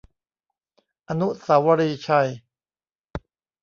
[1.09, 2.29] อนุสาวรีย์ชัย